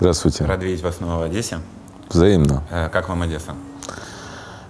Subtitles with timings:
[0.00, 0.44] Здравствуйте.
[0.46, 1.58] Рад видеть вас снова в Одессе.
[2.08, 2.62] Взаимно.
[2.70, 3.54] Э, Как вам Одесса?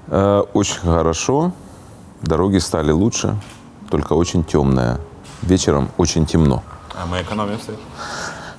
[0.08, 1.52] Э, Очень хорошо.
[2.22, 3.36] Дороги стали лучше,
[3.90, 4.98] только очень темная.
[5.42, 6.62] Вечером очень темно.
[7.00, 7.72] А мы экономим все.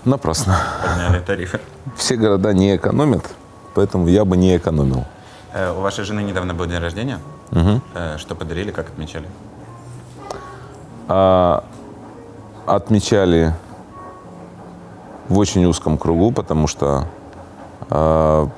[0.05, 0.57] Напрасно.
[0.83, 1.59] Подняли тарифы.
[1.95, 3.23] Все города не экономят,
[3.75, 5.03] поэтому я бы не экономил.
[5.53, 7.19] Э, У вашей жены недавно был день рождения.
[7.93, 9.27] Э, Что подарили, как отмечали?
[11.09, 11.63] А
[12.65, 13.53] отмечали
[15.31, 17.05] в очень узком кругу, потому что
[17.89, 18.49] а,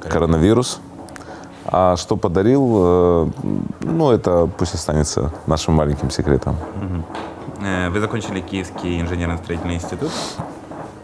[0.00, 0.80] коронавирус.
[1.66, 3.26] А что подарил, э,
[3.80, 6.56] ну, это пусть останется нашим маленьким секретом.
[7.62, 10.10] Э, Вы закончили Киевский инженерно-строительный институт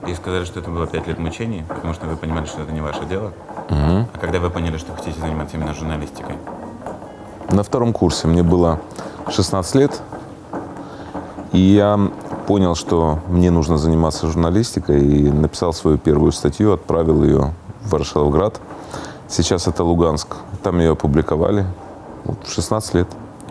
[0.07, 2.81] и сказали, что это было пять лет мучений, потому что вы понимали, что это не
[2.81, 3.33] ваше дело.
[3.69, 6.37] А когда вы поняли, что хотите заниматься именно журналистикой?
[7.51, 8.81] На втором курсе мне было
[9.31, 10.03] 16 лет,
[11.53, 12.11] и я
[12.47, 18.61] понял, что мне нужно заниматься журналистикой, и написал свою первую статью, отправил ее в Ворошиловград.
[19.29, 20.37] Сейчас это Луганск.
[20.63, 21.67] Там ее опубликовали
[22.25, 23.09] в 16 лет.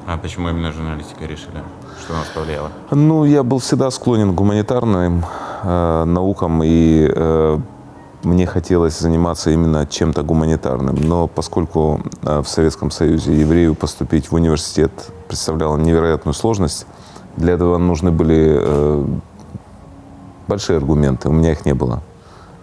[0.08, 1.64] А почему именно журналистикой решили?
[2.02, 2.70] Что на вас повлияло?
[2.92, 5.26] Ну, я был всегда склонен к гуманитарным
[5.64, 7.60] э, наукам, и э,
[8.24, 10.96] мне хотелось заниматься именно чем-то гуманитарным.
[10.96, 14.92] Но поскольку э, в Советском Союзе еврею поступить в университет
[15.28, 16.86] представляло невероятную сложность,
[17.38, 19.06] для этого нужны были э,
[20.48, 22.02] большие аргументы, у меня их не было.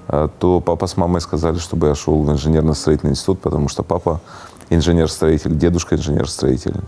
[0.08, 4.20] А То папа с мамой сказали, чтобы я шел в инженерно-строительный институт, потому что папа
[4.70, 6.80] инженер-строитель, дедушка инженер-строитель.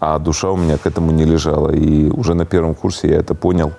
[0.00, 1.70] А душа у меня к этому не лежала.
[1.70, 3.72] И уже на первом курсе я это понял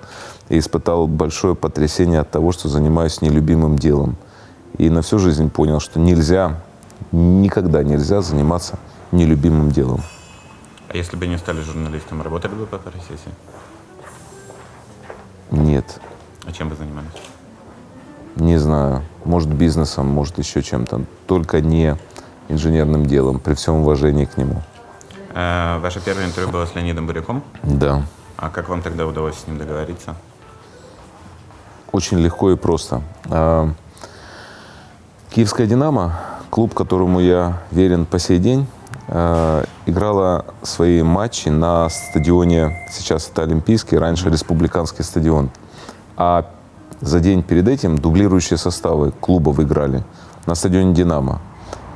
[0.50, 4.16] и испытал большое потрясение от того, что занимаюсь нелюбимым делом.
[4.78, 6.62] И на всю жизнь понял, что нельзя,
[7.12, 8.78] никогда нельзя заниматься
[9.12, 10.02] нелюбимым делом.
[10.92, 13.32] А если бы не стали журналистом, работали бы по профессии?
[15.50, 16.02] Нет,
[16.46, 17.10] А чем бы занимались?
[18.36, 19.04] не знаю.
[19.24, 21.04] Может, бизнесом, может, еще чем-то.
[21.28, 21.98] Только не
[22.50, 24.62] инженерным делом, при всем уважении к нему.
[25.34, 27.44] Э, Ваше первое интервью было с Леонидом Буряком.
[27.64, 28.04] Да.
[28.38, 30.16] А как вам тогда удалось с ним договориться?
[31.92, 33.02] Очень легко и просто.
[33.30, 33.74] А,
[35.30, 36.20] Киевская «Динамо»,
[36.50, 38.81] клуб, которому я верен по сей день, а,
[39.12, 45.50] играла свои матчи на стадионе, сейчас это Олимпийский, раньше Республиканский стадион.
[46.16, 46.46] А
[47.02, 50.04] за день перед этим дублирующие составы клубов играли
[50.46, 51.42] на стадионе «Динамо».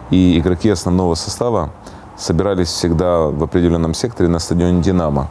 [0.10, 1.72] И игроки основного состава
[2.18, 5.30] собирались всегда в определенном секторе на стадионе «Динамо».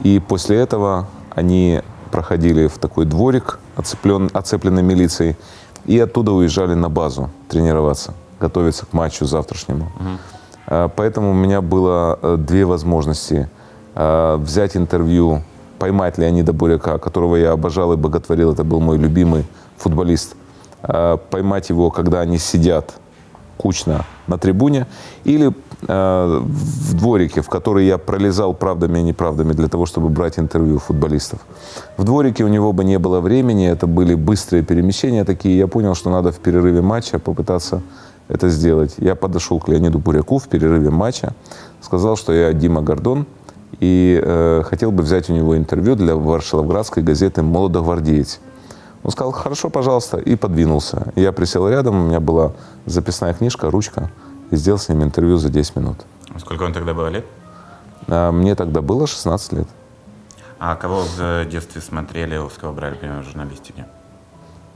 [0.00, 5.36] И после этого они проходили в такой дворик, оцеплен, оцепленный милицией,
[5.86, 9.90] и оттуда уезжали на базу тренироваться, готовиться к матчу завтрашнему.
[9.98, 10.18] А,
[10.96, 13.48] Поэтому у меня было э, две возможности.
[13.94, 15.42] А, Взять интервью,
[15.78, 19.44] поймать Леонида Буряка, которого я обожал и боготворил, это был мой любимый
[19.76, 20.34] футболист.
[20.82, 22.94] А, Поймать его, когда они сидят
[23.58, 24.86] кучно на трибуне,
[25.24, 25.52] или
[25.86, 30.78] э, в дворике, в который я пролезал правдами и неправдами для того, чтобы брать интервью
[30.78, 31.40] футболистов.
[31.96, 35.58] В дворике у него бы не было времени, это были быстрые перемещения такие.
[35.58, 37.82] Я понял, что надо в перерыве матча попытаться
[38.28, 38.94] это сделать.
[38.98, 41.34] Я подошел к Леониду Буряку в перерыве матча,
[41.80, 43.26] сказал, что я Дима Гордон,
[43.80, 48.40] и э, хотел бы взять у него интервью для Варшиловградской газеты «Молодогвардеец».
[49.02, 51.12] Он сказал, хорошо, пожалуйста, и подвинулся.
[51.16, 52.52] Я присел рядом, у меня была
[52.86, 54.10] записная книжка, ручка,
[54.50, 55.98] и сделал с ним интервью за 10 минут.
[56.38, 57.24] Сколько вам тогда было лет?
[58.08, 59.68] А Мне тогда было 16 лет.
[60.58, 63.86] А кого в детстве смотрели, с кого брали пример в журналистике?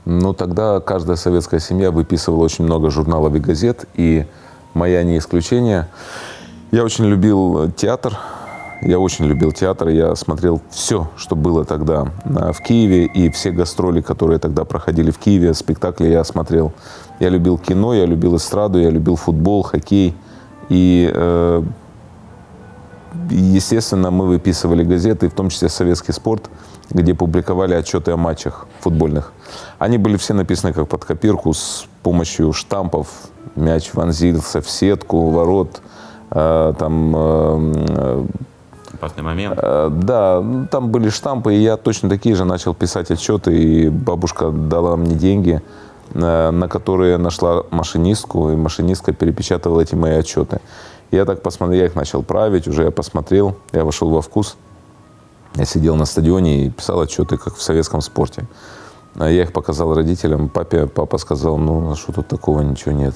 [0.09, 4.25] Ну, тогда каждая советская семья выписывала очень много журналов и газет, и
[4.73, 5.89] моя не исключение.
[6.71, 8.17] Я очень любил театр,
[8.81, 13.51] я очень любил театр, я смотрел все, что было тогда а, в Киеве, и все
[13.51, 16.71] гастроли, которые тогда проходили в Киеве, спектакли я смотрел.
[17.19, 20.15] Я любил кино, я любил эстраду, я любил футбол, хоккей.
[20.69, 21.63] И, э,
[23.29, 26.49] естественно, мы выписывали газеты, в том числе «Советский спорт»,
[26.89, 29.31] где публиковали отчеты о матчах футбольных.
[29.79, 33.07] Они были все написаны как под копирку с помощью штампов.
[33.55, 35.81] Мяч вонзился в сетку, ворот,
[36.31, 38.25] э, там э,
[38.93, 39.59] Опасный момент.
[39.61, 43.89] Э, Да, ну, там были штампы, и я точно такие же начал писать отчеты, и
[43.89, 45.61] бабушка дала мне деньги,
[46.13, 50.59] э, на которые нашла машинистку, и машинистка перепечатывала эти мои отчеты.
[51.11, 54.57] Я так посмотрел, я их начал править, уже я посмотрел, я вошел во вкус.
[55.57, 58.45] Я сидел на стадионе и писал отчеты, как в советском спорте.
[59.15, 63.15] А Я их показал родителям, папе, папа сказал, ну, а что тут такого, ничего нет.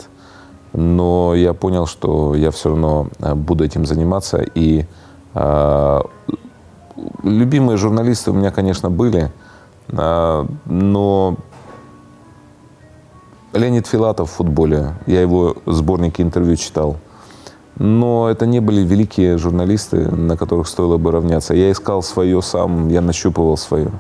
[0.74, 4.86] Но я понял, что я все равно э, буду этим заниматься, и
[5.34, 6.04] а,
[7.24, 9.32] Любимые журналисты у меня, конечно, были.
[9.90, 11.38] А, но
[13.54, 16.98] Леонид Филатов в футболе, я его сборники интервью читал.
[17.78, 21.54] Но это не были великие журналисты, на которых стоило бы равняться.
[21.54, 23.92] Я искал свое сам, я нащупывал свое.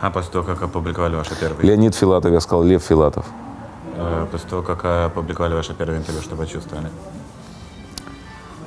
[0.00, 1.62] А после того, как опубликовали ваше первое...
[1.64, 3.26] Леонид Филатов, я сказал Лев Филатов.
[3.96, 6.86] Э, После того, как опубликовали ваше первое интервью, что почувствовали?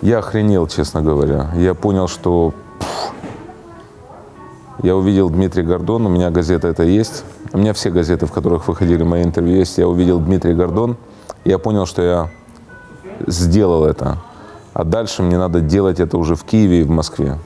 [0.01, 1.49] Я охренел, честно говоря.
[1.55, 2.53] Я понял, что
[4.83, 7.23] я увидел Дмитрий Гордон, у меня газета это есть.
[7.53, 9.77] У меня все газеты, в которых выходили мои интервью, есть.
[9.77, 10.97] Я увидел Дмитрий Гордон.
[11.45, 12.29] Я понял, что я
[13.27, 14.17] сделал это.
[14.73, 17.37] А дальше мне надо делать это уже в Киеве и в Москве.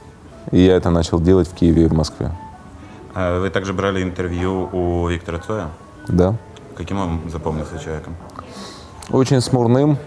[0.51, 2.31] И я это начал делать в Киеве и в Москве.
[3.13, 5.69] А Вы также брали интервью у Виктора Цоя.
[6.07, 6.35] Да.
[6.75, 8.15] Каким он запомнился человеком?
[9.11, 9.97] Очень смурным,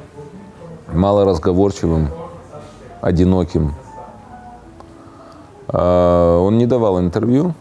[0.92, 2.08] малоразговорчивым,
[3.00, 3.74] одиноким.
[5.68, 7.54] А, Он не давал интервью,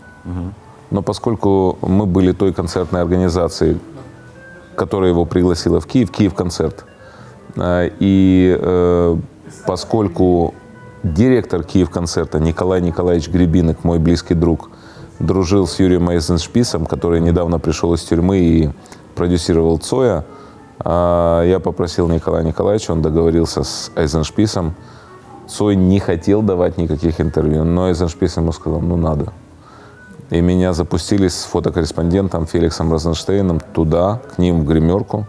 [0.92, 3.80] но поскольку мы были той концертной организацией,
[4.76, 6.86] которая его пригласила в Киев, Киев концерт,
[7.62, 9.18] и э,
[9.66, 10.54] поскольку
[11.04, 14.70] директор Киев концерта Николай Николаевич Гребинок, мой близкий друг,
[15.20, 18.70] дружил с Юрием Эйзеншписом, который недавно пришел из тюрьмы и
[19.16, 20.26] продюсировал Цоя,
[20.80, 24.76] а, я попросил Николая Николаевича, он договорился с Эйзеншписом.
[25.48, 29.34] Цой не хотел давать никаких интервью, но Эйзеншпис ему сказал, ну надо.
[30.30, 35.26] И меня запустили с фотокорреспондентом Феликсом Розенштейном туда, к ним в гримерку.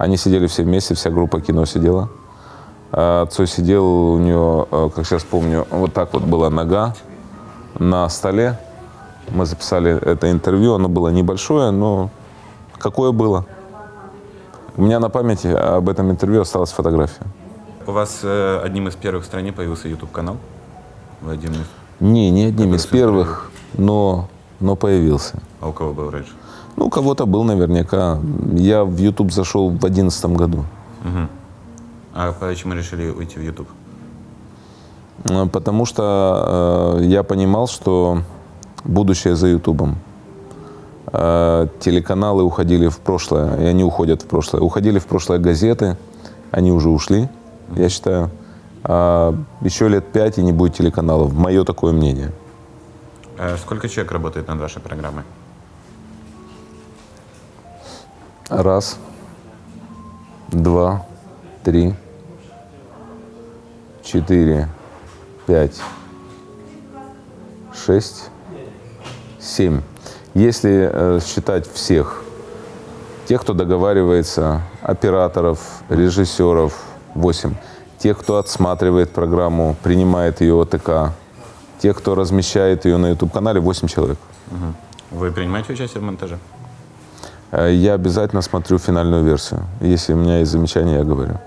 [0.00, 2.08] Они сидели все вместе, вся группа кино сидела.
[2.90, 6.94] А Цой сидел, у него, э, как сейчас помню, вот так вот была нога
[7.78, 8.58] на столе.
[9.28, 12.08] Мы записали это интервью, оно было небольшое, но
[12.78, 13.44] какое было.
[14.74, 17.26] У меня на памяти об этом интервью осталась фотография.
[17.86, 20.38] У вас э, одним из первых в стране появился YouTube-канал?
[21.20, 21.66] Вы один из...
[22.00, 24.30] Не, не одним из первых, но,
[24.60, 25.40] но появился.
[25.60, 26.32] А у кого был раньше?
[26.76, 28.18] Ну, кого-то был наверняка.
[28.52, 30.64] Я в YouTube зашел в 2011 году.
[31.04, 31.28] Мгм.
[32.14, 33.68] А почему решили уйти в YouTube?
[35.24, 38.22] Э, Потому что э, я понимал, что
[38.84, 39.96] будущее за Ютубом.
[41.12, 44.62] Э, телеканалы уходили в прошлое, и они уходят в прошлое.
[44.62, 45.96] Уходили в прошлое газеты,
[46.50, 47.28] они уже ушли,
[47.76, 48.30] я считаю.
[48.82, 51.32] А еще лет пять и не будет телеканалов.
[51.34, 52.32] Мое такое мнение.
[53.38, 55.24] Э, Сколько человек работает над вашей программой?
[58.50, 58.98] Раз,
[60.48, 61.06] два,
[61.62, 61.94] три,
[64.02, 64.68] четыре,
[65.46, 65.80] пять,
[67.72, 68.28] шесть,
[69.38, 69.82] семь.
[70.34, 72.24] Если э, считать всех,
[73.28, 76.76] тех, кто договаривается, операторов, режиссеров,
[77.14, 77.54] восемь.
[77.98, 81.12] Тех, кто отсматривает программу, принимает ее ОТК,
[81.78, 84.18] тех, кто размещает ее на YouTube-канале, восемь человек.
[85.12, 86.40] Вы принимаете участие в монтаже?
[87.52, 89.62] Э, Я обязательно смотрю финальную версию.
[89.80, 91.38] Если у меня есть замечания, я говорю.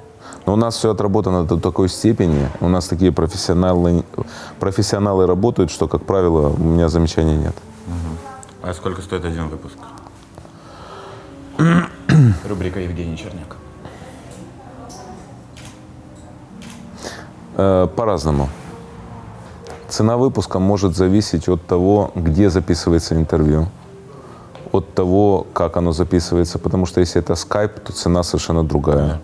[0.45, 4.03] Но у нас все отработано до такой степени, у нас такие профессионалы,
[4.59, 7.55] профессионалы работают, что, как правило, у меня замечаний нет.
[8.61, 9.77] А сколько стоит один выпуск?
[12.49, 13.55] Рубрика Евгений Черняк.
[17.55, 18.49] Э, По-разному.
[19.87, 23.67] Цена выпуска может зависеть от того, где записывается интервью,
[24.73, 29.21] от того, как оно записывается, потому что если это скайп, то цена совершенно другая.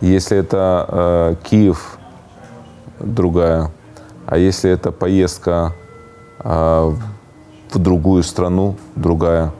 [0.00, 1.98] Если это э, Киев,
[2.98, 3.70] другая.
[4.26, 5.72] А если это поездка
[6.40, 6.94] э,
[7.72, 9.52] в другую страну, другая.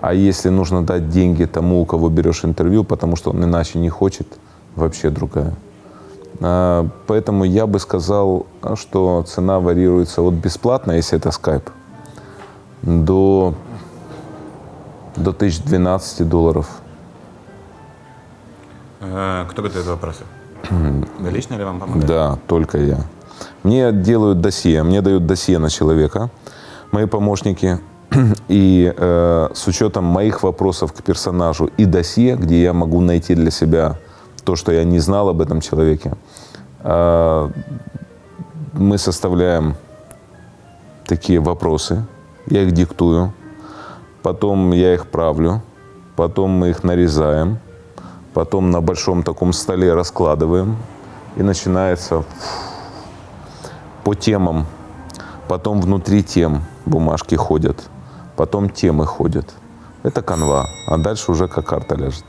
[0.00, 3.88] А если нужно дать деньги тому, у кого берешь интервью, потому что он иначе не
[3.88, 4.26] хочет,
[4.76, 5.54] вообще другая.
[6.40, 11.70] А, Поэтому я бы сказал, что цена варьируется от бесплатно, если это скайп,
[12.82, 13.54] до,
[15.18, 16.66] до 1012 долларов.
[19.00, 20.24] Э, Кто готовит вопросы?
[20.70, 22.06] Вы лично ли вам помогает?
[22.06, 22.98] Да, только я.
[23.62, 26.30] Мне делают досье, мне дают досье на человека,
[26.92, 27.78] мои помощники,
[28.48, 33.50] и э, с учетом моих вопросов к персонажу и досье, где я могу найти для
[33.50, 33.96] себя
[34.44, 36.14] то, что я не знал об этом человеке,
[36.80, 37.50] э,
[38.72, 39.74] мы составляем
[41.06, 42.04] такие вопросы,
[42.46, 43.32] я их диктую,
[44.28, 45.62] потом я их правлю,
[46.14, 47.58] потом мы их нарезаем,
[48.34, 50.76] потом на большом таком столе раскладываем,
[51.36, 52.24] и начинается
[54.04, 54.66] по темам,
[55.48, 57.88] потом внутри тем бумажки ходят,
[58.36, 59.54] потом темы ходят.
[60.02, 62.24] Это канва, а дальше уже как карта ляжет.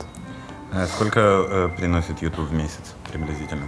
[0.72, 3.66] Э, Сколько э, приносит YouTube в месяц приблизительно?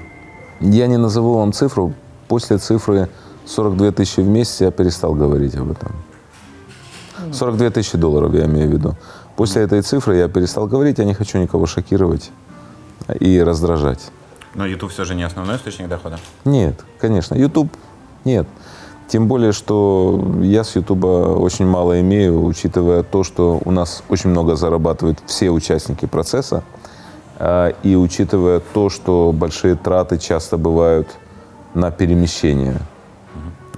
[0.61, 1.93] Я не назову вам цифру.
[2.29, 3.11] После цифры
[3.45, 5.93] 42 тысячи в месяц я перестал говорить об этом.
[7.33, 8.97] 42 тысячи долларов, я имею в виду.
[9.37, 12.31] После этой цифры я перестал говорить, я не хочу никого шокировать
[13.21, 14.11] и раздражать.
[14.55, 16.19] Но YouTube все же не основной источник дохода?
[16.45, 17.35] Нет, конечно.
[17.35, 17.73] YouTube
[18.25, 18.47] нет.
[19.09, 24.31] Тем более, что я с YouTube очень мало имею, учитывая то, что у нас очень
[24.31, 26.63] много зарабатывают все участники процесса,
[27.39, 31.09] а, и учитывая то, что большие траты часто бывают
[31.75, 32.79] на перемещение,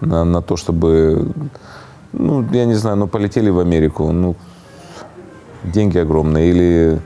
[0.01, 1.33] на, на то, чтобы,
[2.19, 4.37] ну, я не знаю, ну, полетели в Америку, ну,
[5.65, 7.01] деньги огромные, или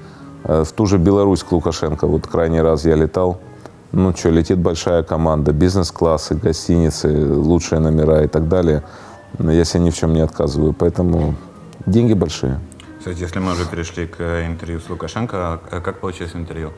[0.45, 3.41] э, в ту же Беларусь к Лукашенко, вот крайний раз я летал,
[3.93, 8.83] ну что, летит большая команда, бизнес-классы, гостиницы, лучшие номера и так далее.
[9.39, 11.35] Но я себе ни в чем не отказываю, поэтому
[11.87, 12.61] деньги большие.
[12.99, 16.71] Кстати, если мы уже перешли к интервью с Лукашенко, а как получилось интервью?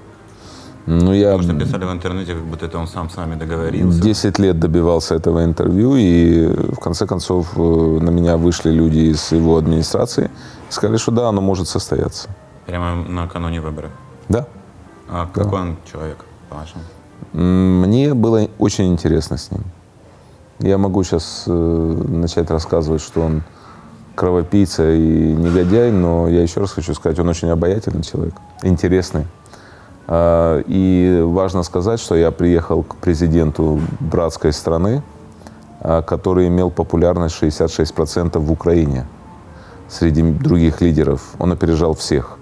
[0.87, 1.37] Ну, я...
[1.37, 4.01] Потому что писали в интернете, как будто это он сам с вами договорился.
[4.01, 9.33] Десять лет добивался этого интервью, и в конце концов э, на меня вышли люди из
[9.33, 10.31] его администрации
[10.73, 12.29] сказали, что да, оно может состояться.
[12.67, 13.91] Прямо накануне выборов?
[14.29, 14.47] Да.
[15.09, 15.61] А какой да.
[15.63, 16.83] он человек, по-вашему?
[17.33, 19.63] Мне было очень интересно с ним.
[20.61, 23.43] Я могу сейчас э, начать рассказывать, что он
[24.15, 29.27] кровопийца и негодяй, но я еще раз хочу сказать, он очень обаятельный человек, интересный.
[30.13, 35.03] А, и важно сказать, что я приехал к президенту братской страны,
[35.81, 39.07] а, который имел популярность 66% в Украине
[39.89, 41.21] среди других лидеров.
[41.39, 42.39] Он опережал всех.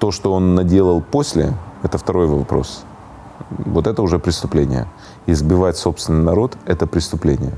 [0.00, 1.52] То, что он наделал после,
[1.84, 2.82] это второй вопрос.
[3.50, 4.88] Вот это уже преступление.
[5.26, 7.54] Избивать собственный народ– это преступление.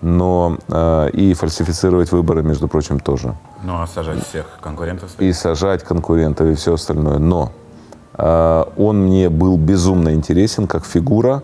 [0.00, 3.34] Но э, и фальсифицировать выборы, между прочим, тоже.
[3.64, 5.10] Ну, а сажать всех конкурентов?
[5.18, 7.18] И сажать конкурентов и все остальное.
[7.18, 7.52] Но
[8.16, 11.42] он мне был безумно интересен как фигура,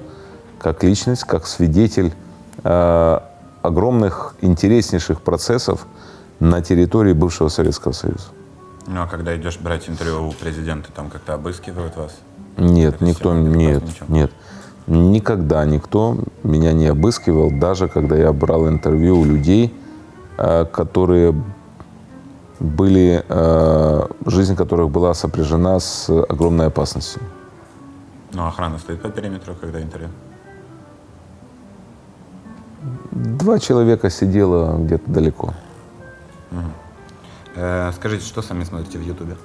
[0.60, 2.12] как личность, как свидетель
[2.62, 3.18] э,
[3.62, 5.86] огромных, интереснейших процессов
[6.38, 8.28] на территории бывшего Советского Союза.
[8.86, 12.12] Ну, а когда идешь брать интервью у президента, там как-то обыскивают вас?
[12.56, 14.32] Нет, Это никто, нет, нет.
[14.86, 19.74] Никогда никто меня не обыскивал, даже когда я брал интервью у людей,
[20.38, 21.34] э, которые
[22.60, 27.22] были, э, жизнь которых была сопряжена с огромной опасностью.
[28.32, 30.10] Ну, охрана стоит по периметру, когда интервью?
[33.10, 35.54] Два человека сидело где-то далеко.
[36.52, 36.60] Угу.
[37.56, 39.36] Э, скажите, что сами смотрите в Ютубе?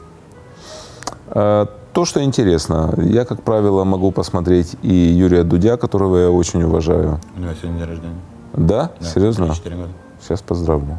[1.27, 2.93] Э, то, что интересно.
[2.97, 7.19] Я, как правило, могу посмотреть и Юрия Дудя, которого я очень уважаю.
[7.37, 8.21] У него сегодня день рождения.
[8.53, 8.91] Да?
[8.99, 9.55] да Серьезно?
[9.55, 9.89] 4 года.
[10.21, 10.97] Сейчас поздравлю.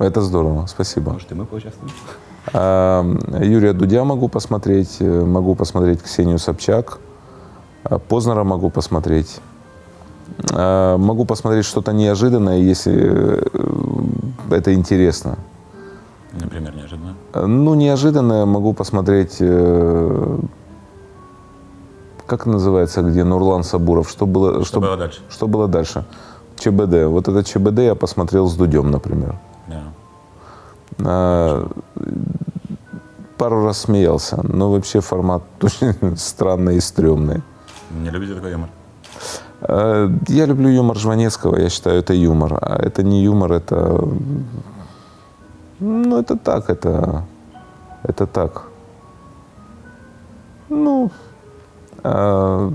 [0.00, 1.12] Это здорово, спасибо.
[1.12, 1.92] Может, и мы поучаствуем?
[2.54, 3.04] А,
[3.42, 6.98] Юрия Дудя могу посмотреть, э, могу посмотреть Ксению Собчак,
[7.84, 9.40] а, Познера могу посмотреть.
[10.54, 13.44] А, могу посмотреть что-то неожиданное, если
[14.50, 15.36] это интересно.
[16.32, 17.14] Например, неожиданно?
[17.34, 20.38] Ну, неожиданное могу посмотреть, э,
[22.26, 24.08] как называется, где Нурлан Сабуров.
[24.08, 25.20] Что было, что, что было дальше?
[25.28, 26.04] Что было дальше?
[26.58, 27.04] ЧБД.
[27.06, 29.38] Вот это ЧБД я посмотрел с Дудем, например.
[31.04, 31.68] А,
[33.36, 37.42] пару раз смеялся, но вообще формат очень странный и стрёмный.
[37.90, 38.68] Не любите такой юмор?
[39.62, 42.58] А, я люблю юмор Жванецкого, я считаю, это юмор.
[42.60, 44.08] А это не юмор, это
[45.80, 47.24] ну, это так, это,
[48.02, 48.68] это так.
[50.68, 51.10] Ну,
[52.04, 52.70] э,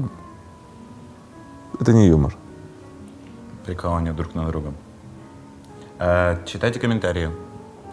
[1.79, 2.36] это не юмор.
[3.63, 4.74] Прикалывание друг на друга.
[6.00, 7.29] А, читайте комментарии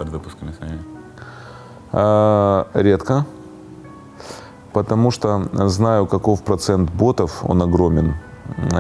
[0.03, 0.83] под выпусками своими.
[1.93, 3.25] А, редко,
[4.73, 8.15] потому что знаю, каков процент ботов, он огромен,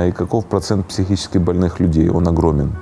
[0.06, 2.72] и каков процент психически больных людей, он огромен.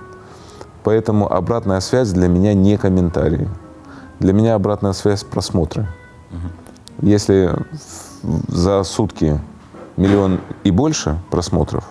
[0.85, 3.49] Поэтому обратная связь для меня не комментарии.
[4.21, 5.87] Для меня обратная связь просмотры.
[6.31, 7.09] Угу.
[7.09, 7.55] Если
[8.49, 9.39] за сутки
[9.97, 11.85] миллион и больше просмотров,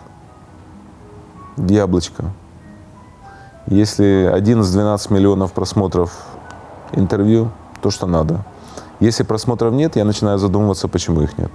[1.58, 2.32] яблочко.
[3.68, 6.12] Если 11-12 миллионов просмотров
[6.94, 8.44] интервью, то, что надо.
[9.00, 11.52] Если просмотров нет, я начинаю задумываться, почему их нет.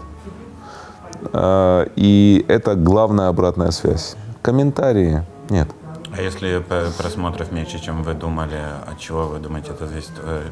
[1.33, 4.17] А, и это главная обратная связь.
[4.43, 5.69] Комментарии нет.
[6.17, 6.62] А если
[6.97, 10.12] просмотров меньше, чем вы думали, от чего вы думаете, это зависит?
[10.23, 10.43] Э,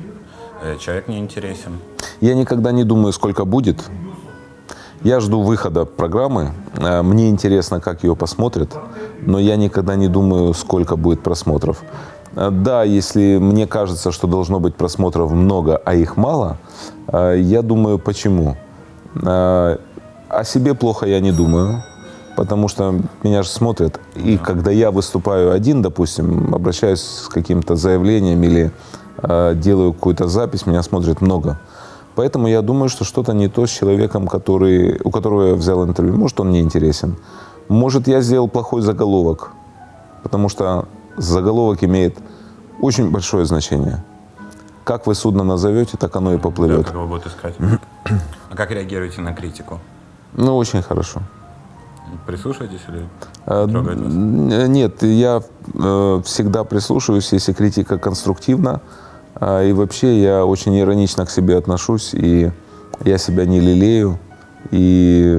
[0.63, 1.79] э, человек не интересен?
[2.21, 3.85] Я никогда не думаю, сколько будет.
[5.05, 6.53] Я жду выхода программы.
[6.77, 8.77] Э, мне интересно, как ее посмотрят,
[9.21, 11.83] но я никогда не думаю, сколько будет просмотров.
[12.35, 16.57] Да, если мне кажется, что должно быть просмотров много, а их мало,
[17.13, 18.57] я думаю, почему.
[19.15, 21.83] О себе плохо я не думаю
[22.37, 24.01] потому что меня же смотрят.
[24.15, 28.71] И когда я выступаю один, допустим, обращаюсь с каким-то заявлением или
[29.23, 31.61] э, делаю какую-то запись, меня смотрит много.
[32.15, 36.17] Поэтому я думаю, что что-то не то с человеком, который, у которого я взял интервью.
[36.17, 37.17] Может, он не интересен.
[37.69, 39.53] Может, я сделал плохой заголовок,
[40.23, 42.19] потому что заголовок имеет
[42.81, 44.03] очень большое значение.
[44.85, 46.85] Как вы судно назовете, так оно и Да, поплывет.
[46.87, 47.55] как его будут искать.
[48.51, 49.79] А как реагируете на критику?
[50.35, 51.21] Ну, очень хорошо.
[52.27, 53.09] Прислушаетесь или
[53.47, 54.13] Э, трогает вас?
[54.13, 55.43] н- Нет, я
[55.75, 58.81] э, всегда прислушиваюсь, если критика конструктивна.
[59.37, 62.51] А, И вообще я очень иронично к себе отношусь, и
[63.05, 64.19] я себя не лелею,
[64.71, 65.39] и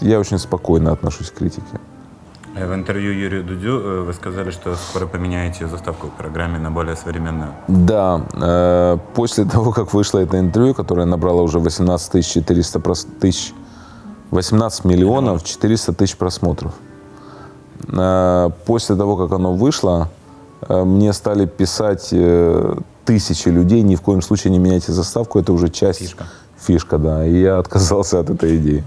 [0.00, 1.78] я очень спокойно отношусь к критике.
[2.54, 6.70] Э, В интервью Юрию Дудю э, вы сказали, что скоро поменяете заставку в программе на
[6.70, 7.50] более современную.
[7.68, 13.54] Да, э, после того, как вышло это интервью, которое набрало уже 18 400 прос- тысяч,
[14.30, 16.72] 18 миллионов 400 тысяч просмотров.
[18.66, 20.08] После того, как оно вышло,
[20.68, 22.14] мне стали писать
[23.04, 26.24] тысячи людей, ни в коем случае не меняйте заставку, это уже часть Фишка.
[26.56, 28.84] фишка, да, и я отказался от этой идеи.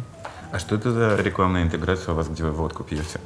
[0.53, 3.19] А что это за рекламная интеграция у вас, где вы водку пьете?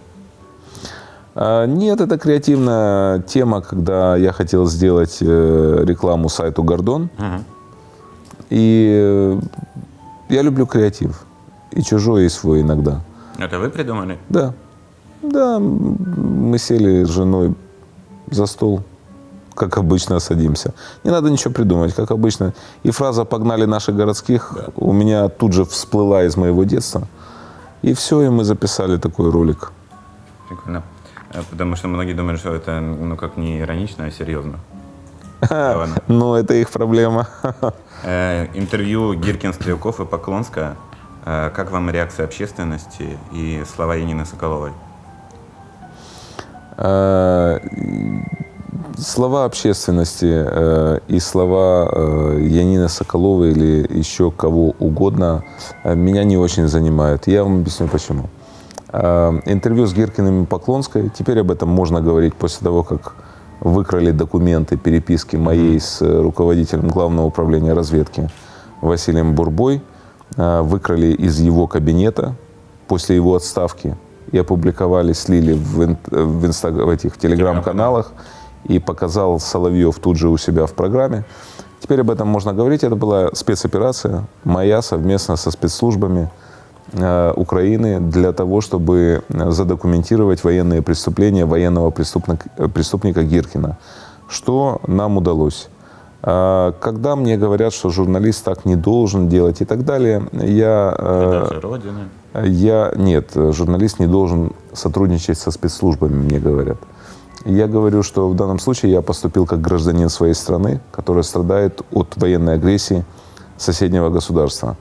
[1.35, 7.09] А, Нет, это креативная тема, когда я хотел сделать э, рекламу сайту Гордон.
[8.49, 9.39] И э,
[10.29, 11.25] я люблю креатив.
[11.71, 13.01] И чужой, и свой иногда.
[13.37, 14.17] Это вы придумали?
[14.29, 14.53] Да.
[15.21, 17.53] Да, мы сели с женой
[18.31, 18.81] за стол,
[19.53, 20.73] как обычно садимся.
[21.03, 22.53] Не надо ничего придумывать, как обычно.
[22.83, 27.07] И фраза «погнали наших городских» у меня тут же всплыла из моего детства.
[27.81, 29.71] И все, и мы записали такой ролик.
[30.47, 30.83] Прикольно.
[31.33, 34.59] Э, Потому что многие думают, что это ну как не иронично, а серьезно.
[36.07, 37.27] Но это их проблема.
[38.01, 40.77] Э, Интервью Гиркин, Стрелков и Поклонская.
[41.25, 44.71] Э, Как вам реакция общественности и слова Янины Соколовой?
[48.97, 51.89] Слова общественности и слова
[52.39, 55.43] Янины Соколовой или еще кого угодно
[55.83, 57.27] меня не очень занимают.
[57.27, 58.29] Я вам объясню почему.
[58.91, 63.13] Э, Интервью с Гиркиным и Поклонской, теперь об этом можно говорить после того, как
[63.59, 68.29] выкрали документы, переписки моей с э, руководителем Главного управления разведки
[68.81, 69.81] Василием Бурбой,
[70.37, 72.35] э, выкрали из его кабинета
[72.87, 73.95] после его отставки
[74.31, 78.11] и опубликовали, слили в, ин- в, инста- в этих телеграм-каналах
[78.63, 81.23] и показал Соловьев тут же у себя в программе.
[81.79, 82.83] Теперь об этом можно говорить.
[82.83, 86.48] Это была спецоперация моя совместно со спецслужбами э,
[87.35, 93.77] Украины для того, чтобы э, задокументировать военные преступления военного преступника, э, Гиркина.
[94.27, 95.69] Что нам удалось?
[96.21, 102.09] Когда мне говорят, что журналист так не должен делать и так далее, я э, Родины.
[102.43, 106.77] я нет, журналист не должен сотрудничать со спецслужбами, мне говорят.
[107.45, 112.17] Я говорю, что в данном случае я поступил как гражданин своей страны, которая страдает от
[112.17, 113.05] военной агрессии
[113.57, 114.75] соседнего государства.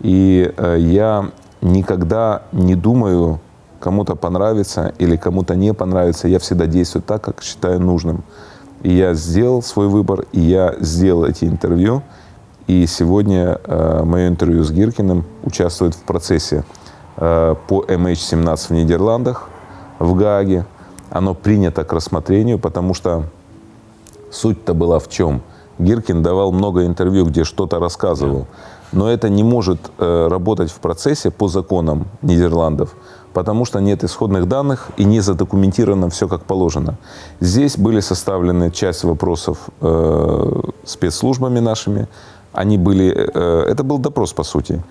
[0.00, 3.40] И э, я никогда не думаю,
[3.80, 6.28] кому-то понравится или кому-то не понравится.
[6.28, 8.22] Я всегда действую так, как считаю нужным.
[8.82, 12.02] И я сделал свой выбор, и я сделал эти интервью.
[12.66, 16.64] И сегодня э, мое интервью с Гиркиным участвует в процессе
[17.16, 19.48] э, по MH17 в Нидерландах,
[19.98, 20.66] в Гааге.
[21.10, 23.24] Оно принято к рассмотрению, потому что
[24.30, 25.42] суть-то была в чем?
[25.78, 28.46] Гиркин давал много интервью, где что-то рассказывал.
[28.92, 32.94] Но это не может э, работать в процессе по законам Нидерландов,
[33.32, 36.96] потому что нет исходных данных и не задокументировано все как положено.
[37.40, 42.08] Здесь были составлены часть вопросов э, спецслужбами нашими.
[42.52, 44.82] Они были, э, это был допрос, по сути.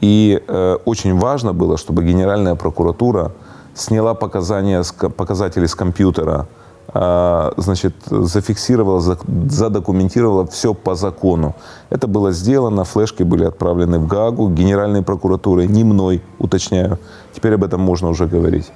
[0.00, 3.32] И э, очень важно было, чтобы Генеральная прокуратура
[3.74, 4.82] сняла показания,
[5.16, 6.46] показатели с компьютера,
[6.92, 11.54] значит, зафиксировала, задокументировала все по закону.
[11.90, 16.98] Это было сделано, флешки были отправлены в Гаагу, Генеральной прокуратурой, не мной, уточняю.
[17.34, 18.70] Теперь об этом можно уже говорить.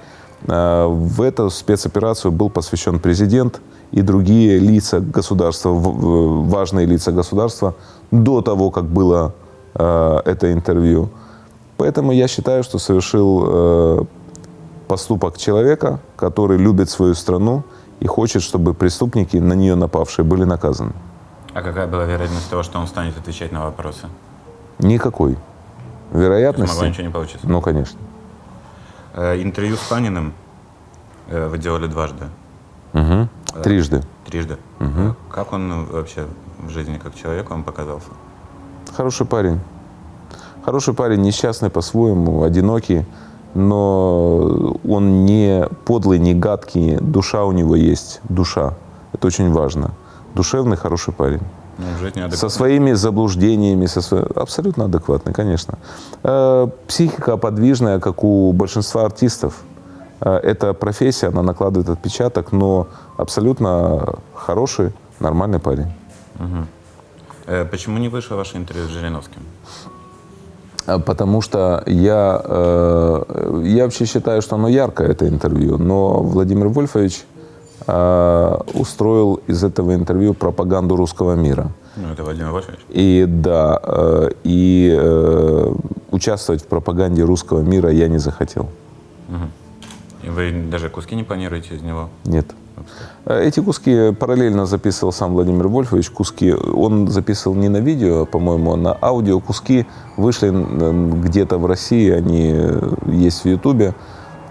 [0.47, 7.75] А, В эту спецоперацию был посвящен президент и другие лица государства, важные лица государства,
[8.11, 9.33] до того, как было
[9.75, 11.09] э, это интервью.
[11.79, 14.05] Поэтому я считаю, что совершил э,
[14.89, 17.63] поступок человека, который любит свою страну
[18.01, 20.93] и хочет, чтобы преступники, на нее напавшие, были наказаны.
[21.55, 24.07] А какая была вероятность того, что он станет отвечать на вопросы?
[24.79, 25.37] Никакой.
[26.13, 26.75] Вероятности?
[26.75, 27.49] могло ничего не получиться.
[27.49, 27.99] Ну, конечно.
[29.15, 30.33] Э, Интервью с Паниным
[31.29, 32.25] э, вы делали дважды,
[32.93, 33.29] Мгм.
[33.63, 34.03] Трижды.
[34.25, 34.57] трижды.
[34.79, 36.27] Э, Как он вообще
[36.59, 38.09] в жизни как человек вам показался?
[38.97, 39.61] Хороший парень.
[40.65, 43.05] Хороший парень, несчастный по-своему, одинокий,
[43.59, 46.97] но он не подлый, не гадкий.
[47.01, 48.75] Душа у него есть, душа.
[49.13, 49.91] Это очень важно.
[50.35, 51.41] душевный, хороший парень.
[51.79, 55.75] Ну, Со своими заблуждениями, со сво- абсолютно адекватный, конечно.
[56.25, 59.53] Э, Психика подвижная, как у большинства артистов.
[60.21, 64.91] Э, Эта профессия, она накладывает отпечаток, но абсолютно хороший,
[65.21, 65.87] нормальный парень.
[67.47, 69.43] Э, Почему не вышло ваше интервью с Жириновским?
[70.89, 75.79] А, Потому что я, э, я вообще считаю, что оно яркое, это интервью.
[75.79, 77.25] Но Владимир Вольфович
[77.87, 81.71] э, устроил из этого интервью пропаганду русского мира.
[81.97, 82.79] Ну, это Владимир Вольфович.
[82.89, 85.75] И да, э, и э,
[86.11, 88.69] участвовать в пропаганде русского мира я не захотел.
[89.29, 89.58] И
[90.39, 92.09] вы даже куски не планируете из него?
[92.25, 92.47] Нет.
[93.27, 96.11] Эти куски параллельно записывал сам Владимир Вольфович.
[96.11, 99.41] Куски он записывал не на видео, по-моему, а на аудио.
[99.41, 103.95] Куски вышли где-то в России, они э, есть в Ютубе.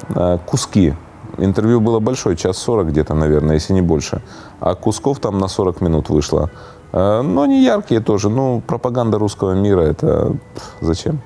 [0.10, 0.94] Э, Куски.
[1.38, 4.22] Интервью было большое, час сорок где-то, наверное, если не больше.
[4.60, 6.50] А кусков там на 40 минут вышло.
[6.92, 8.30] Э, Но не яркие тоже.
[8.30, 10.36] Ну, пропаганда русского мира, это
[10.82, 11.22] зачем?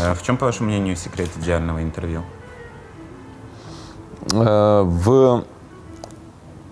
[0.00, 2.22] Э, В чем, по вашему мнению, секрет идеального интервью?
[4.32, 5.44] Э, в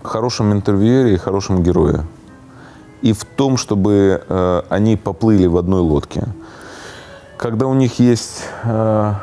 [0.03, 2.05] хорошем интервьюере и хорошем герое.
[3.03, 6.25] И в том, чтобы э, они поплыли в одной лодке.
[7.37, 9.15] Когда у них есть э,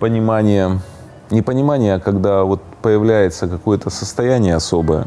[0.00, 0.80] понимание,
[1.30, 5.06] не понимание, а когда вот появляется какое-то состояние особое,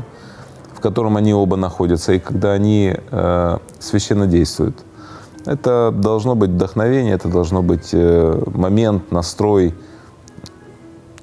[0.73, 2.95] в котором они оба находятся, и когда они
[3.79, 4.75] священно действуют.
[5.45, 9.73] Это должно быть вдохновение, это должно быть момент, настрой,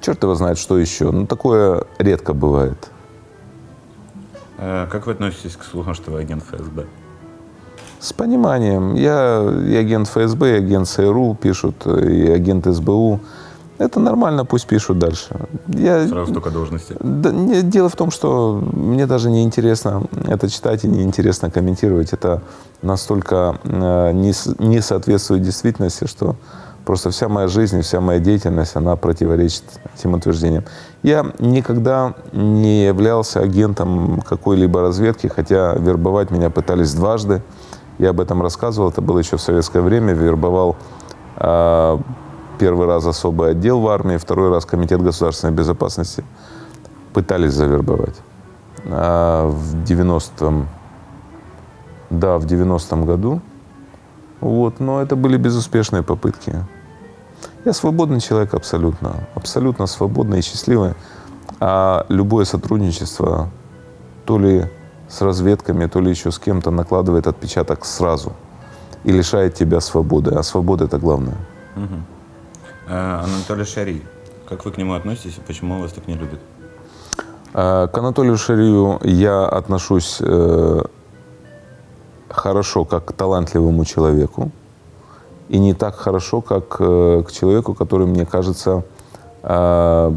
[0.01, 1.11] Черт его знает, что еще.
[1.11, 2.89] Ну, такое редко бывает.
[4.57, 6.85] Э, Как вы относитесь к слухам, что вы агент ФСБ?
[7.99, 8.95] С пониманием.
[8.95, 13.19] Я и агент ФСБ, и агент ЦРУ пишут, и агент СБУ.
[13.77, 15.35] Это нормально, пусть пишут дальше.
[15.67, 16.95] Я, Сразу столько должностей.
[16.99, 21.49] Да, не- дело в том, что мне даже не интересно это читать и не интересно
[21.51, 22.13] комментировать.
[22.13, 22.41] Это
[22.83, 26.35] настолько э, не, не соответствует действительности, что
[26.85, 29.63] просто вся моя жизнь, вся моя деятельность, она противоречит
[29.95, 30.65] этим утверждениям.
[31.03, 37.41] Я никогда не являлся агентом какой-либо разведки, хотя вербовать меня пытались дважды.
[37.97, 40.13] Я об этом рассказывал, это было еще в советское время.
[40.13, 40.75] Вербовал
[41.37, 41.99] а,
[42.59, 46.23] первый раз особый отдел в армии, второй раз комитет государственной безопасности.
[47.13, 48.15] Пытались завербовать.
[48.85, 50.67] А в 90-м,
[52.09, 53.41] да, в 90-м году.
[54.41, 56.65] Вот, но это были безуспешные попытки.
[57.63, 59.27] Я свободный человек абсолютно.
[59.35, 60.93] Абсолютно свободный и счастливый.
[61.59, 63.49] А любое сотрудничество
[64.25, 64.65] то ли
[65.07, 68.33] с разведками, то ли еще с кем-то накладывает отпечаток сразу
[69.03, 70.31] и лишает тебя свободы.
[70.35, 71.37] А свобода— это главное.
[72.87, 74.01] Э, Анатолий Шари.
[74.49, 76.39] Как вы к нему относитесь и почему он вас так не любит?
[77.53, 80.81] А, К Анатолию Шарию я отношусь э,
[82.33, 84.51] хорошо, как талантливому человеку,
[85.49, 88.83] и не так хорошо, как э, к человеку, который, мне кажется,
[89.43, 90.13] а,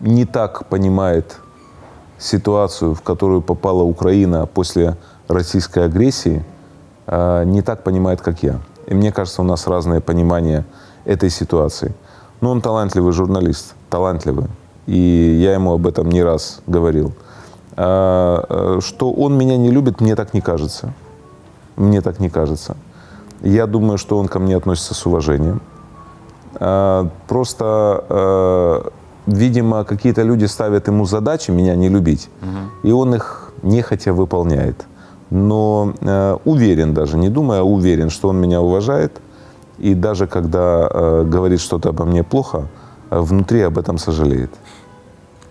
[0.00, 1.38] не так понимает
[2.18, 4.96] ситуацию, в которую попала Украина после
[5.28, 6.44] российской агрессии,
[7.06, 8.60] а, не так понимает, как я.
[8.86, 10.64] И мне кажется, у нас разное понимание
[11.04, 11.94] этой ситуации.
[12.40, 14.46] Но он талантливый журналист, талантливый.
[14.86, 14.98] И
[15.42, 17.12] я ему об этом не раз говорил.
[17.82, 20.92] А, э, Что он меня не любит, мне так не кажется.
[21.76, 22.76] Мне так не кажется.
[23.40, 25.62] Я думаю, что он ко мне относится с уважением.
[26.54, 28.90] А, Просто, э,
[29.26, 32.28] видимо, какие-то люди ставят ему задачи меня не любить,
[32.82, 34.84] и он их нехотя выполняет.
[35.30, 39.20] Но э, уверен даже, не думая, а уверен, что он меня уважает.
[39.78, 40.86] И даже когда
[41.24, 42.66] говорит что-то обо мне плохо,
[43.10, 44.50] внутри об этом сожалеет.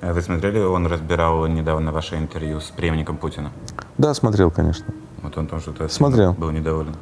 [0.01, 3.51] Э, Вы смотрели, он разбирал недавно ваше интервью с преемником Путина.
[3.97, 4.85] Да, смотрел, конечно.
[5.21, 6.33] Вот он там что-то Смотрел.
[6.33, 6.95] был недоволен.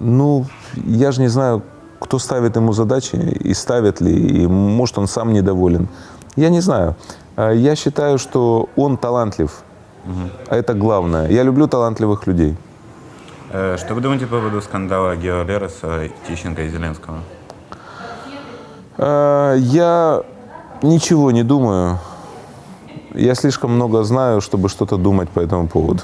[0.00, 1.62] Ну, я же не знаю,
[2.00, 4.12] кто ставит ему задачи и ставит ли,
[4.42, 5.88] и может он сам недоволен.
[6.36, 6.94] Я не знаю.
[7.36, 9.50] А Я считаю, что он талантлив.
[10.48, 11.28] А это главное.
[11.30, 12.56] Я люблю талантливых людей.
[13.50, 17.18] Э, Что вы думаете по поводу скандала Гео Лероса, Тищенко и Зеленского?
[18.98, 20.22] Я
[20.82, 21.98] ничего не думаю.
[23.14, 26.02] Я слишком много знаю, чтобы что-то думать по этому поводу.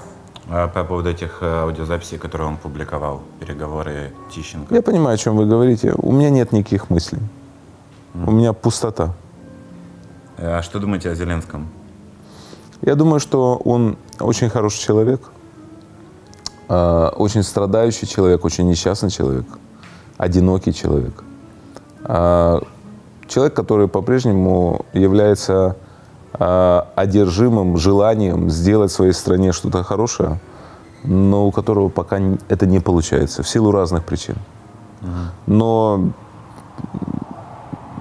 [0.48, 4.72] А по поводу этих э, аудиозаписей, которые он публиковал, переговоры Тищенко.
[4.72, 5.92] Я понимаю, о чем вы говорите.
[5.96, 7.18] У меня нет никаких мыслей.
[8.14, 9.14] У меня пустота.
[10.38, 11.68] Э, А что думаете о Зеленском?
[12.82, 15.20] Я думаю, что он очень хороший человек,
[16.68, 19.44] а, очень страдающий человек, очень несчастный человек,
[20.16, 21.22] одинокий человек.
[23.28, 25.89] Человек, который по-прежнему является э,
[26.32, 30.38] одержимым желанием сделать своей стране что-то хорошее,
[31.04, 34.36] но у которого пока это не получается в силу разных причин.
[35.46, 36.12] Но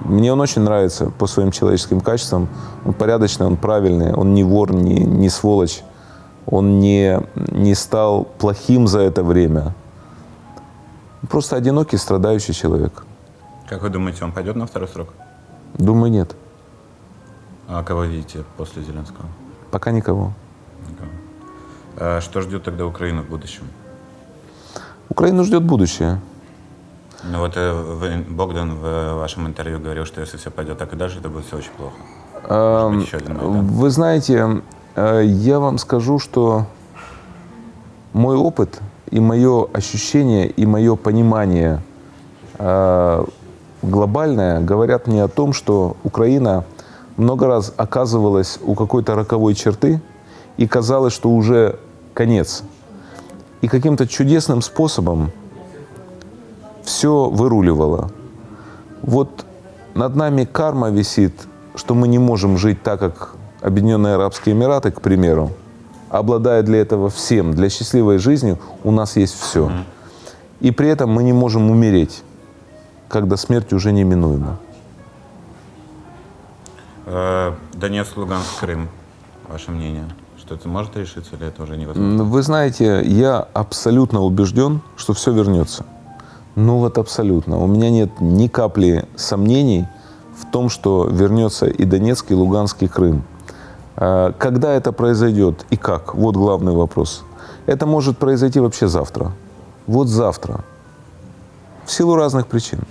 [0.10, 2.48] мне он очень нравится по своим человеческим качествам.
[2.86, 5.84] Он порядочный, он правильный, он не вор, не, не сволочь.
[6.46, 9.76] Он не, не стал плохим за это время.
[11.30, 13.06] Просто одинокий, страдающий человек.
[13.68, 15.10] Как вы думаете, он пойдет на второй срок?
[15.78, 16.36] Думаю, нет.
[17.72, 19.26] А кого видите после Зеленского?
[19.70, 20.34] Пока никого.
[20.90, 21.10] Никого.
[21.98, 23.64] А Что ждет тогда Украину в будущем?
[25.10, 26.20] Украину ждет будущее.
[27.24, 31.20] Ну вот э, Богдан в вашем интервью говорил, что если все пойдет так и дальше,
[31.20, 31.96] это будет все очень плохо.
[32.90, 33.68] Может быть, Майдан.
[33.68, 34.62] Вы знаете,
[34.96, 36.66] э, я вам скажу, что
[38.14, 41.82] мой опыт и мое ощущение, и мое понимание
[42.58, 43.26] э,
[43.84, 46.64] глобальное говорят мне о том, что Украина
[47.20, 50.02] много раз оказывалась у какой-то роковой черты
[50.58, 51.78] и казалось, что уже
[52.14, 52.64] конец.
[53.62, 55.32] И каким-то чудесным способом
[56.84, 58.10] все выруливало.
[59.02, 59.46] Вот
[59.96, 61.34] над нами карма висит,
[61.76, 65.52] что мы не можем жить так, как Объединенные Арабские Эмираты, к примеру,
[66.10, 69.70] обладая для этого всем, для счастливой жизни у нас есть все.
[70.62, 72.24] И при этом мы не можем умереть,
[73.10, 74.58] когда смерть уже неминуема.
[77.12, 78.88] Э, Донецк, Луганск, Крым.
[79.50, 80.06] Ваше мнение?
[80.38, 82.24] Что это может решиться или это уже невозможно?
[82.24, 85.86] Вы знаете, я абсолютно убежден, что все вернется.
[86.56, 87.58] Ну вот абсолютно.
[87.58, 89.88] У меня нет ни капли сомнений
[90.40, 93.24] в том, что вернется и Донецк, и Луганский Крым.
[93.96, 96.14] А, Когда это произойдет и как?
[96.14, 97.24] Вот главный вопрос.
[97.66, 99.32] Это может произойти вообще завтра.
[99.88, 100.64] Вот завтра.
[101.86, 102.82] В силу разных причин.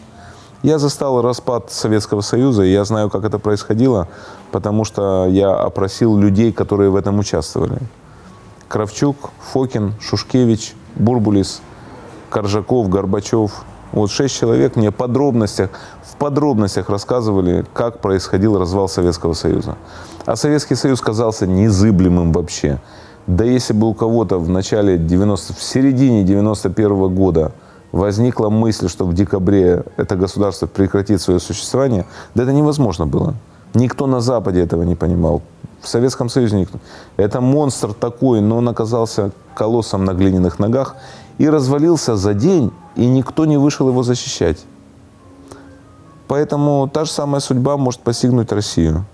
[0.63, 4.09] Я застал распад Советского Союза, и я знаю, как это происходило,
[4.51, 7.79] потому что я опросил людей, которые в этом участвовали.
[8.67, 11.63] Кравчук, Фокин, Шушкевич, Бурбулис,
[12.29, 13.65] Коржаков, Горбачев.
[13.93, 15.71] Вот шесть человек мне в подробностях,
[16.03, 19.77] в подробностях рассказывали, как происходил развал Советского Союза.
[20.27, 22.81] А Советский Союз казался незыблемым вообще.
[23.29, 27.53] Да если бы у кого-то в начале 90, в середине 91 года
[27.93, 33.35] возникла мысль, что в декабре это государство прекратит свое существование, да это невозможно было.
[33.75, 35.43] Никто на Западе этого не понимал.
[35.81, 36.79] В Советском Союзе никто.
[37.17, 40.97] Это монстр такой, но он оказался колоссом на глиняных ногах
[41.39, 44.65] и развалился за день, и никто не вышел его защищать.
[46.27, 49.05] Поэтому та же самая судьба может постигнуть Россию.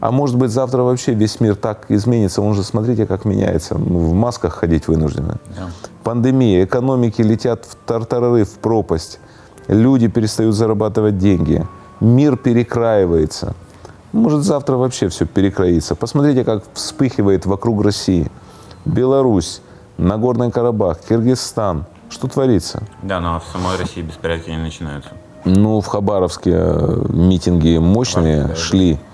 [0.00, 2.40] А может быть, завтра вообще весь мир так изменится.
[2.40, 3.76] Он же, смотрите, как меняется.
[3.76, 5.36] Мы в масках ходить вынуждены.
[5.56, 5.68] Да.
[6.02, 9.20] Пандемия, экономики летят в тартарары, в пропасть.
[9.68, 11.66] Люди перестают зарабатывать деньги.
[12.00, 13.54] Мир перекраивается.
[14.12, 15.94] Может, завтра вообще все перекроится.
[15.94, 18.30] Посмотрите, как вспыхивает вокруг России.
[18.86, 19.60] Беларусь,
[19.98, 21.84] Нагорный Карабах, Киргизстан.
[22.08, 22.82] Что творится?
[23.02, 25.10] Да, но в самой России беспорядки не начинаются.
[25.44, 28.92] Ну, в Хабаровске э, митинги мощные Хабаровске, да, шли.
[28.94, 29.09] Но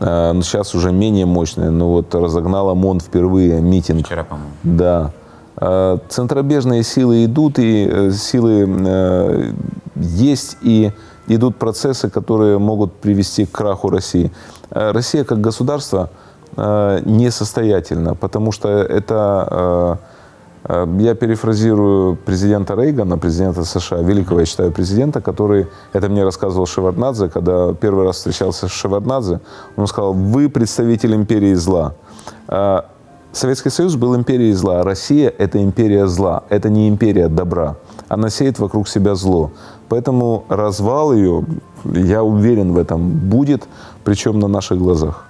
[0.00, 1.70] сейчас уже менее мощные.
[1.70, 4.06] Но вот разогнал ОМОН впервые митинг.
[4.06, 4.50] Вчера, по-моему.
[4.62, 5.12] Да.
[5.60, 9.52] Э, Центробежные силы идут, и э, силы э,
[9.96, 10.92] есть, и
[11.26, 14.30] идут процессы, которые могут привести к краху России.
[14.70, 16.08] Э, Россия как государство
[16.56, 19.96] э, несостоятельна, потому что это, э, э,
[20.98, 27.28] я перефразирую президента Рейгана, президента США, великого, я считаю, президента, который, это мне рассказывал Шеварднадзе,
[27.28, 29.40] когда первый раз встречался с Шеварднадзе,
[29.76, 31.94] он сказал, вы представитель империи зла.
[32.46, 32.82] Э,
[33.32, 37.76] Советский Союз был империей зла, а Россия– это империя зла, это не империя добра.
[38.08, 39.50] Она сеет вокруг себя зло.
[39.88, 41.44] Поэтому развал ее,
[41.84, 43.66] я уверен в этом, будет,
[44.04, 45.24] причем на наших глазах.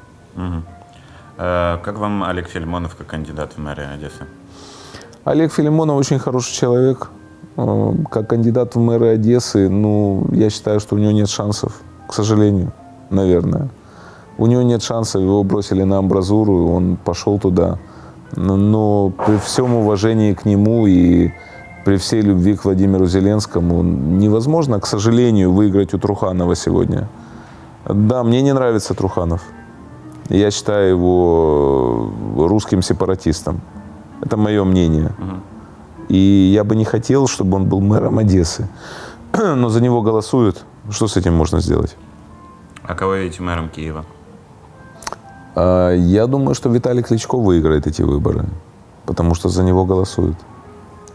[1.39, 4.27] Э, Как вам Олег Филимонов как кандидат в мэры Одессы?
[5.25, 7.11] Олег Филимонов очень хороший человек.
[7.57, 12.15] Э, Как кандидат в мэры Одессы, ну, я считаю, что у него нет шансов, к
[12.15, 12.73] сожалению,
[13.11, 13.69] наверное.
[14.39, 17.79] У него нет шансов, его бросили на амбразуру, он пошел туда.
[18.37, 21.33] Но, но при всем уважении к нему и
[21.85, 27.09] при всей любви к Владимиру Зеленскому невозможно, к сожалению, выиграть у Труханова сегодня.
[27.87, 29.43] Да, мне не нравится Труханов.
[30.31, 33.61] Я считаю его русским сепаратистом.
[34.21, 35.13] Это мое мнение.
[36.09, 36.17] И
[36.55, 38.69] я бы не хотел, чтобы он был мэром Одессы.
[39.33, 40.65] Но за него голосуют.
[40.91, 41.97] Что с этим можно сделать?
[42.83, 44.05] А кого видите мэром Киева?
[45.55, 48.47] А, Я думаю, что Виталий Кличко выиграет эти выборы,
[49.07, 50.37] потому что за него голосуют.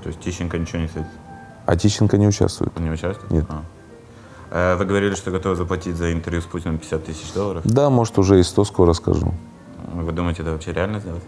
[0.04, 1.10] То есть Тищенко ничего не светит?
[1.66, 2.72] А Тищенко не участвует.
[2.78, 3.32] Он не участвует?
[3.32, 3.46] Нет.
[3.50, 3.64] А.
[4.52, 7.64] Э, Вы говорили, что готовы заплатить за интервью с Путиным 50 тысяч долларов.
[7.66, 9.34] Да, может, уже и 100 скоро скажу.
[9.94, 11.24] Вы думаете, это вообще реально сделать?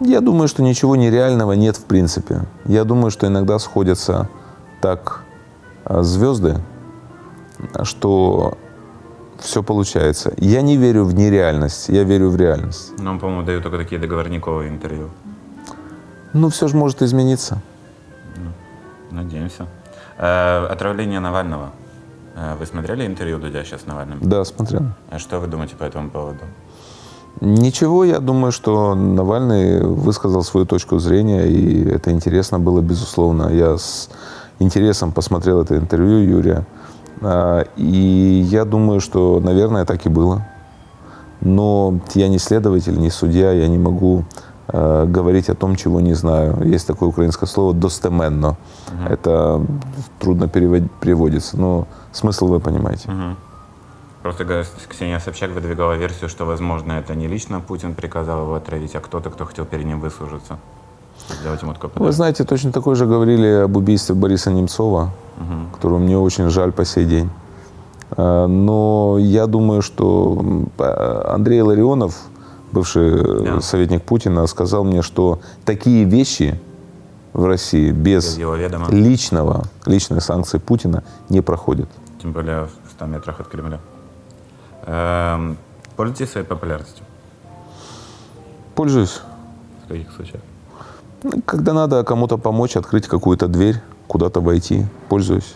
[0.00, 2.42] Я думаю, что ничего нереального нет в принципе.
[2.64, 4.28] Я думаю, что иногда сходятся
[4.80, 5.24] так
[5.84, 6.58] а, звезды,
[7.82, 8.56] что
[9.40, 10.32] все получается.
[10.36, 12.92] Я не верю в нереальность, я верю в реальность.
[12.98, 15.10] Но он, по-моему, дает только такие договорниковые интервью.
[16.32, 17.60] Ну, все же может измениться.
[19.10, 19.66] Надеемся.
[20.18, 21.70] Э, отравление Навального.
[22.36, 24.18] Э, Вы смотрели интервью Дудя сейчас с Навальным?
[24.20, 24.82] Да, смотрел.
[25.10, 26.40] А что вы думаете по этому поводу?
[27.40, 33.48] Ничего, я думаю, что Навальный высказал свою точку зрения, и это интересно было, безусловно.
[33.52, 34.08] Я с
[34.58, 36.64] интересом посмотрел это интервью Юрия.
[37.22, 40.46] А, И я думаю, что, наверное, так и было.
[41.40, 44.24] Но я не следователь, не судья, я не могу
[44.70, 46.58] э, говорить о том, чего не знаю.
[46.64, 48.56] Есть такое украинское слово «достеменно».
[49.08, 49.64] Это
[50.18, 53.08] трудно перевод- переводится, но смысл вы понимаете.
[53.10, 53.36] Мгм.
[54.22, 59.00] Просто Ксения Собчак выдвигала версию, что, возможно, это не лично Путин приказал его отравить, а
[59.00, 60.58] кто-то, кто хотел перед ним выслужиться.
[61.40, 65.10] Сделать ему такой Вы знаете, точно такое же говорили об убийстве Бориса Немцова,
[65.72, 67.30] которого мне очень жаль по сей день.
[68.10, 72.14] А, Но я думаю, что а, Андрей Ларионов,
[72.72, 73.60] бывший э, Да.
[73.60, 76.58] советник Путина, сказал мне, что такие вещи
[77.34, 78.90] в России без Без его ведома.
[78.90, 81.88] личного, личной санкции Путина не проходят.
[82.22, 83.78] Тем более в 100 метрах от Кремля.
[84.88, 85.58] Эм,
[85.96, 87.04] Пользуетесь своей популярностью?
[88.74, 89.20] Пользуюсь.
[89.84, 90.40] В каких случаях?
[91.22, 95.54] Ну, Когда надо кому-то помочь, открыть какую-то дверь, куда-то войти, пользуюсь.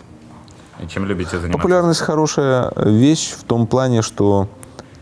[0.83, 1.57] И чем любите заниматься?
[1.57, 4.47] Популярность хорошая вещь в том плане, что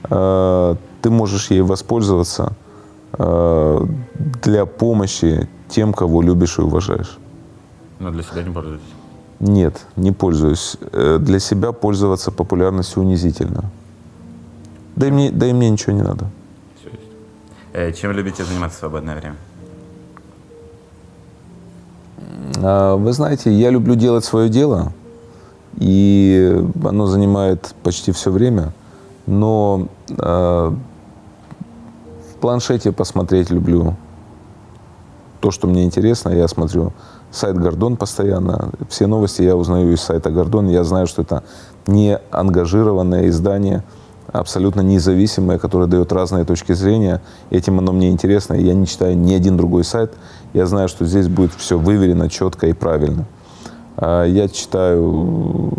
[0.09, 2.53] э, ты можешь ей воспользоваться
[3.17, 3.85] э,
[4.43, 7.17] для помощи тем, кого любишь и уважаешь.
[7.99, 8.85] Но для себя не пользуетесь.
[9.39, 10.77] Нет, не пользуюсь.
[10.93, 13.63] Э, для себя пользоваться популярностью унизительно.
[14.95, 16.27] Да и мне, да и мне ничего не надо.
[16.79, 17.03] Все есть.
[17.73, 19.35] Э, чем любите заниматься в свободное время?
[22.63, 24.93] А, Вы знаете, я люблю делать свое дело,
[25.77, 28.73] и оно занимает почти все время,
[29.25, 30.75] но а,
[32.31, 33.95] в планшете посмотреть люблю
[35.39, 36.29] то, что мне интересно.
[36.29, 36.93] Я смотрю
[37.31, 38.71] сайт Гордон постоянно.
[38.89, 40.69] Все новости я узнаю из сайта Гордон.
[40.69, 41.43] Я знаю, что это
[41.87, 43.83] не ангажированное издание,
[44.31, 47.21] абсолютно независимое, которое дает разные точки зрения.
[47.49, 48.53] Этим оно мне интересно.
[48.53, 50.13] Я не читаю ни один другой сайт.
[50.53, 53.25] Я знаю, что здесь будет все выверено, четко и правильно.
[53.97, 55.73] А Я читаю,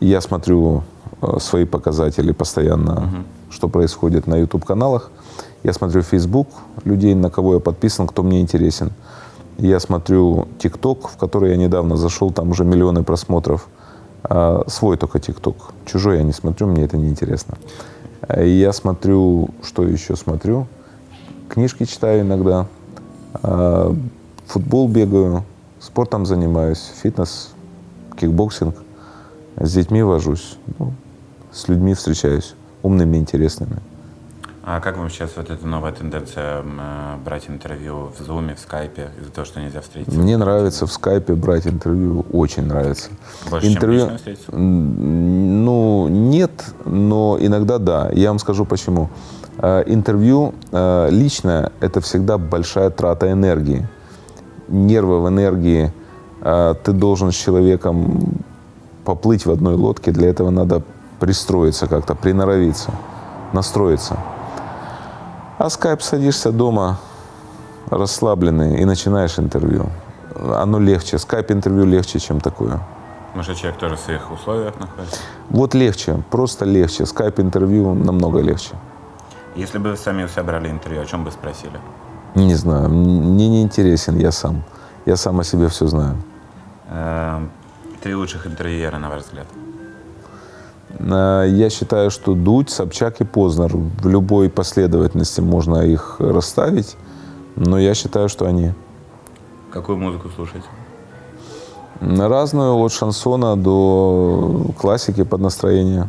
[0.00, 0.82] я смотрю
[1.20, 5.10] э, свои показатели постоянно, что происходит на YouTube-каналах.
[5.62, 6.48] Я смотрю Facebook
[6.84, 8.92] людей, на кого я подписан, кто мне интересен.
[9.58, 13.68] Я смотрю TikTok, в который я недавно зашел, там уже миллионы просмотров.
[14.24, 15.56] А, свой только TikTok.
[15.86, 17.58] Чужой я не смотрю, мне это не интересно.
[18.22, 20.66] А, и Я смотрю, что еще смотрю?
[21.48, 22.66] Книжки читаю иногда.
[23.34, 23.94] А,
[24.46, 25.44] Футбол бегаю,
[25.80, 27.52] спортом занимаюсь, фитнес,
[28.16, 28.76] кикбоксинг.
[29.56, 30.92] С детьми вожусь, ну,
[31.52, 33.78] с людьми встречаюсь, умными, интересными.
[34.64, 39.10] А как вам сейчас вот эта новая тенденция э, брать интервью в Zoom, в скайпе,
[39.20, 40.16] из-за того, что нельзя встретиться?
[40.16, 43.10] Мне нравится в скайпе брать интервью, очень нравится.
[43.50, 44.52] Больше, чем лично встретиться?
[44.52, 46.52] Ну, нет,
[46.84, 48.10] но иногда да.
[48.12, 49.10] Я вам скажу почему.
[49.58, 53.88] Э, Интервью э, личное– это всегда большая трата энергии.
[54.68, 55.92] Нервов, энергии.
[56.40, 58.42] Ты должен с человеком
[59.04, 60.12] поплыть в одной лодке.
[60.12, 60.82] Для этого надо
[61.20, 62.90] пристроиться как-то, приноровиться,
[63.52, 64.16] настроиться.
[65.62, 66.98] А скайп садишься дома,
[67.88, 69.90] расслабленный, и начинаешь интервью.
[70.34, 71.18] Оно легче.
[71.18, 72.80] Скайп-интервью легче, чем такое.
[73.36, 75.20] Может, человек тоже в своих условиях находится?
[75.50, 77.06] Вот легче, просто легче.
[77.06, 78.74] Скайп-интервью намного легче.
[79.54, 81.78] Если бы вы сами у себя брали интервью, о чем бы спросили?
[82.34, 84.64] Не знаю, мне не интересен я сам.
[85.06, 86.16] Я сам о себе все знаю.
[86.90, 87.50] Эм,
[88.02, 89.46] Три лучших интервьюера, на ваш взгляд.
[90.98, 96.96] А, Я считаю, что Дудь, Собчак и Познер в любой последовательности можно их расставить,
[97.56, 98.72] но я считаю, что они
[99.72, 100.66] Какую музыку слушаете?
[102.00, 106.08] разную, от шансона до классики под настроение.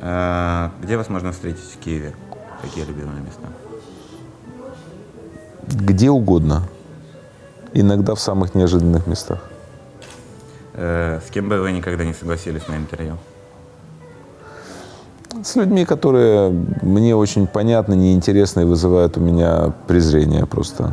[0.00, 2.14] Э, Где вас можно встретить в Киеве?
[2.62, 3.46] Какие любимые места?
[5.66, 6.62] Где угодно.
[7.74, 9.38] Иногда в самых неожиданных местах.
[10.78, 13.16] Э, С кем бы вы никогда не согласились на интервью?
[15.42, 16.50] С людьми, которые
[16.82, 20.92] мне очень понятны, неинтересны и вызывают у меня презрение просто.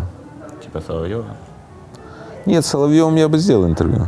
[0.64, 1.26] Типа Соловьева?
[2.46, 4.08] Нет, Соловьевым я бы сделал интервью.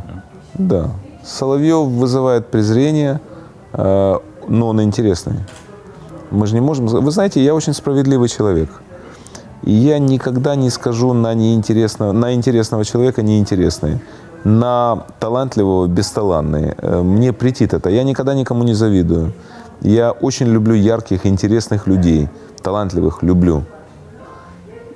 [0.55, 0.89] Да.
[1.23, 3.19] Соловьев вызывает презрение,
[3.73, 5.39] э, но он интересный.
[6.31, 6.87] Мы же не можем...
[6.87, 8.69] Вы знаете, я очень справедливый человек.
[9.63, 13.99] И я никогда не скажу на, неинтересного, на интересного человека неинтересный,
[14.47, 16.73] на талантливого бесталанный.
[16.77, 17.89] Э, мне претит это.
[17.89, 19.33] Я никогда никому не завидую.
[19.81, 22.29] Я очень люблю ярких, интересных людей.
[22.63, 23.63] Талантливых люблю.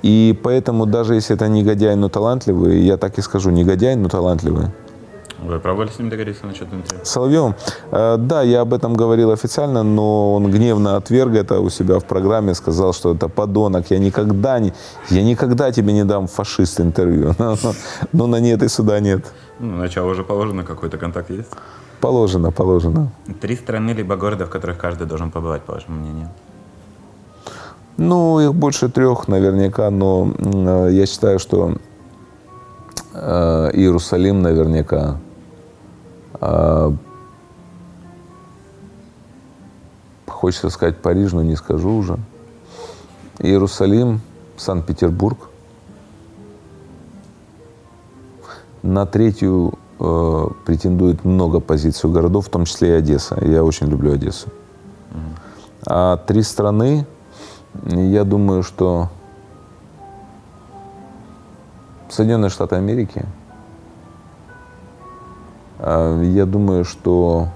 [0.02, 4.66] И поэтому даже если это негодяй, но талантливый, я так и скажу, негодяй, но талантливый.
[5.42, 7.04] Вы пробовали с ним договориться насчет интервью?
[7.04, 7.54] Соловьевым?
[7.90, 12.04] Э, да, я об этом говорил официально, но он гневно отверг это у себя в
[12.04, 14.72] программе, сказал, что это подонок, я никогда, не,
[15.10, 17.34] я никогда тебе не дам фашист интервью.
[18.12, 19.32] Но на нет и суда нет.
[19.58, 21.50] Ну, начало уже положено, какой-то контакт есть?
[22.00, 23.08] Положено, положено.
[23.40, 26.28] Три страны либо города, в которых каждый должен побывать, по вашему мнению?
[27.96, 31.74] Ну, их больше трех наверняка, но э, я считаю, что
[33.14, 35.18] э, Иерусалим наверняка.
[36.42, 36.92] Э,
[40.26, 42.18] хочется сказать Париж, но не скажу уже.
[43.38, 44.20] Иерусалим,
[44.56, 45.48] Санкт-Петербург.
[48.82, 53.38] На третью э, претендует много позиций городов, в том числе и Одесса.
[53.40, 54.48] Я очень люблю Одессу.
[55.86, 57.06] А три страны,
[57.84, 59.10] я думаю, что
[62.08, 63.24] Соединенные Штаты Америки.
[65.84, 67.48] А, я думаю, что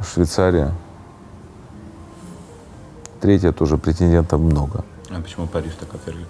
[0.00, 0.70] Швейцария.
[3.20, 4.84] Третья тоже претендентов много.
[5.10, 6.26] А почему Париж так отвергли?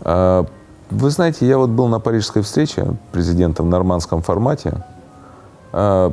[0.00, 0.44] А,
[0.90, 4.84] вы знаете, я вот был на парижской встрече президента в нормандском формате.
[5.72, 6.12] А,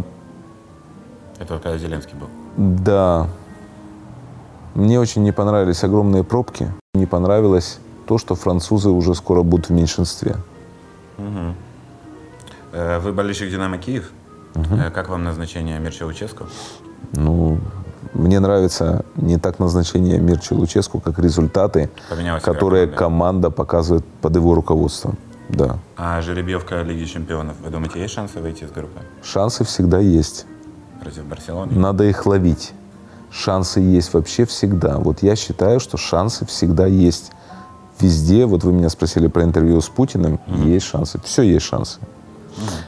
[1.39, 2.27] Это когда Зеленский был?
[2.57, 3.27] Да.
[4.75, 6.71] Мне очень не понравились огромные пробки.
[6.93, 10.35] Не понравилось то, что французы уже скоро будут в меньшинстве.
[12.73, 14.11] Э, Вы болельщик «Динамо Киев».
[14.55, 16.45] Э, Как вам назначение Мирча Луческу?
[17.11, 17.59] Ну,
[18.13, 22.97] мне нравится не так назначение Мирча Луческу, как результаты, Поменялась игра которые команды.
[22.97, 25.17] команда показывает под его руководством.
[25.49, 25.77] Да.
[25.95, 30.45] А жеребьевка Лиги Чемпионов, вы думаете, есть шансы выйти из группы Шансы всегда есть.
[31.01, 31.73] против Барселоны?
[31.73, 32.73] Надо их ловить.
[33.31, 34.97] Шансы есть вообще всегда.
[34.97, 37.31] Вот я считаю, что шансы всегда есть.
[37.99, 41.19] Везде, вот вы меня спросили про интервью с Путиным, есть шансы.
[41.23, 41.99] Все есть шансы.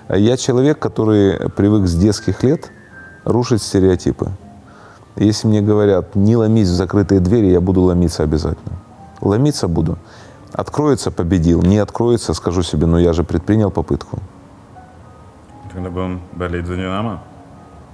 [0.07, 2.71] А Я человек, который привык с детских лет
[3.23, 4.31] рушить стереотипы.
[5.15, 8.77] Если мне говорят, не ломись в закрытые двери, я буду ломиться обязательно.
[9.21, 9.97] Ломиться буду.
[10.53, 11.61] Откроется, победил.
[11.61, 14.19] Не откроется, скажу себе, ну я же предпринял попытку.
[15.73, 17.21] Тогда будем болеть за «Динамо».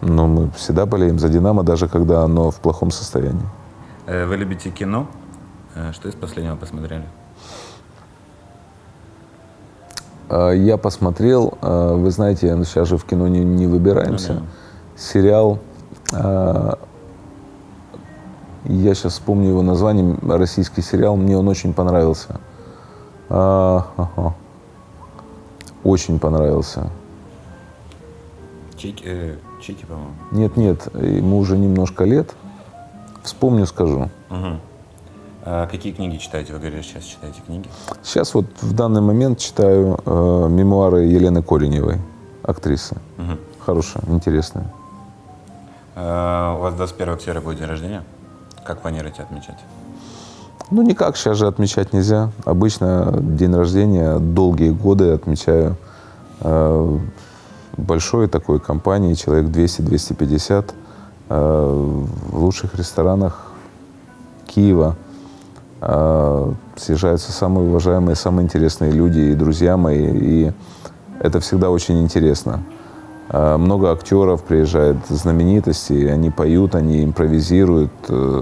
[0.02, 3.46] Но мы всегда болеем за «Динамо», даже когда оно в плохом состоянии.
[4.06, 5.08] Э, Вы любите кино?
[5.76, 7.06] Э, Что из последнего посмотрели?
[10.30, 14.34] А, Я посмотрел, а, вы знаете, ну, сейчас же в кино не, не выбираемся.
[14.34, 14.46] Ну да.
[14.98, 15.60] Сериал,
[16.14, 16.80] а,
[18.64, 22.40] я сейчас вспомню его название, российский сериал, мне он очень понравился.
[25.84, 26.90] Очень понравился.
[28.78, 30.12] Чики, э, Чики, по-моему.
[30.32, 32.34] Нет, нет, ему уже немножко лет.
[33.24, 34.10] Вспомню, скажу.
[34.30, 34.60] Мгм.
[35.48, 36.54] А какие книги читаете?
[36.54, 37.70] Вы говорили, сейчас читаете книги.
[38.02, 42.00] Сейчас вот в данный момент читаю э, мемуары Елены Кореневой,
[42.42, 42.96] актрисы.
[43.18, 43.38] Мгм.
[43.64, 44.66] Хорошая, интересная.
[45.96, 48.04] Э, У вас 21 октября будет день рождения.
[48.64, 49.60] Как планируете отмечать?
[50.72, 52.32] Ну, никак, сейчас же отмечать нельзя.
[52.44, 55.76] Обычно день рождения долгие годы отмечаю
[56.42, 56.98] э,
[57.78, 60.74] большой такой компании, человек 200-250,
[61.30, 61.96] э,
[62.32, 63.52] в лучших ресторанах
[64.48, 64.96] Киева.
[65.82, 70.52] Э, съезжаются самые уважаемые, самые интересные люди и друзья мои, и
[71.20, 72.64] это всегда очень интересно.
[73.30, 77.92] Э, Много актеров приезжает, знаменитостей, они поют, они импровизируют.
[78.08, 78.42] э,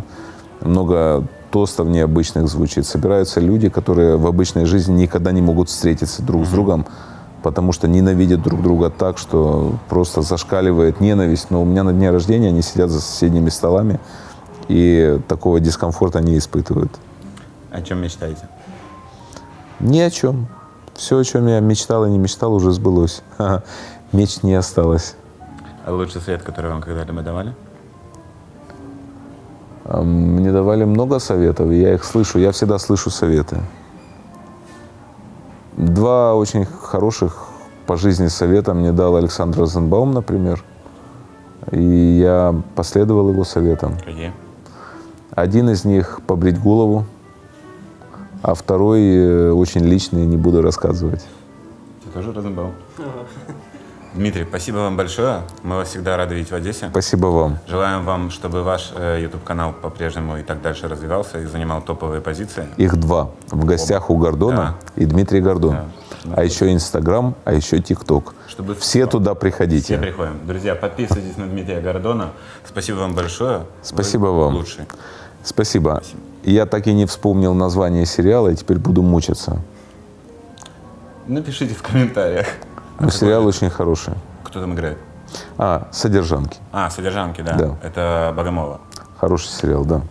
[0.62, 2.86] Много тостов необычных звучит.
[2.86, 6.86] Собираются люди, которые в обычной жизни никогда не могут встретиться друг с другом,
[7.44, 11.48] потому что ненавидят друг друга так, что просто зашкаливает ненависть.
[11.52, 14.00] Но у меня на дне рождения они сидят за соседними столами,
[14.68, 16.92] и такого дискомфорта не испытывают.
[17.74, 18.48] О чем мечтаете?
[19.80, 20.48] Ни о чем.
[20.94, 23.24] Все, о чем я мечтал и не мечтал, уже сбылось.
[23.38, 23.64] Ха-ха.
[24.12, 25.16] Мечт не осталось.
[25.86, 27.56] А лучший совет, который вам когда-либо давали?
[29.86, 32.38] Мне давали много советов, и я их слышу.
[32.38, 33.58] Я всегда слышу советы.
[35.76, 37.48] Два очень хороших
[37.88, 40.64] по жизни совета мне дал Александр Розенбаум, например.
[41.72, 43.98] И я последовал его советам.
[43.98, 44.32] Какие?
[45.32, 47.06] Один из них– побрить голову,
[48.44, 51.26] а второй э, очень личный, не буду рассказывать.
[52.04, 52.74] Ты тоже Розенбаум?
[54.14, 55.42] Дмитрий, спасибо вам большое.
[55.64, 56.90] Мы вас всегда рады видеть в Одессе.
[56.92, 57.58] Спасибо вам.
[57.68, 62.68] Желаем вам, чтобы ваш э, YouTube-канал по-прежнему и так дальше развивался и занимал топовые позиции.
[62.78, 63.32] Их два.
[63.50, 65.78] В гостях у Гордона и Дмитрий Гордон.
[66.36, 68.36] А еще Инстаграм, а еще ТикТок.
[68.48, 69.98] Чтобы Все туда Все приходите.
[69.98, 70.46] приходим.
[70.46, 72.32] Друзья, подписывайтесь на Дмитрия Гордона.
[72.66, 73.62] Спасибо вам большое.
[73.82, 74.56] Спасибо Вы вам.
[74.56, 74.84] Лучший.
[75.44, 76.04] Спасибо.
[76.44, 79.62] Я так и не вспомнил название сериала, и теперь буду мучиться.
[81.28, 82.48] Напишите в комментариях.
[83.00, 84.14] Но сериал очень хороший.
[84.44, 84.98] Кто там играет?
[85.58, 86.60] А, «Содержанки».
[86.72, 87.54] А, «Содержанки», да.
[87.54, 87.78] Да.
[87.82, 88.82] Это Богомолова.
[89.18, 90.02] Хороший сериал, да.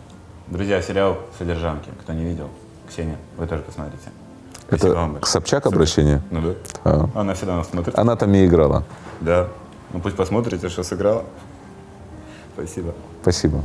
[0.49, 1.91] Друзья, сериал «Содержанки».
[2.01, 2.49] Кто не видел,
[2.89, 4.09] Ксения, вы тоже посмотрите.
[4.67, 5.27] Спасибо Это вам к.
[5.27, 6.23] Собчак обращение?
[6.31, 6.55] Ну да.
[6.85, 7.09] А.
[7.15, 7.97] Она всегда нас смотрит.
[7.99, 8.85] Она там и играла.
[9.21, 9.49] Да.
[9.93, 11.25] Ну пусть посмотрите, что сыграла.
[12.55, 12.95] Спасибо.
[13.23, 13.63] Спасибо.